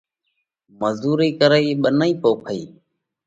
مزُورئي 0.79 1.29
ڪرئِي، 1.39 1.69
ٻنَئِي 1.81 2.13
پوکئِي 2.21 2.61